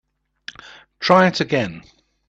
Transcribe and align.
Try 0.99 1.27
it 1.27 1.41
again. 1.41 1.83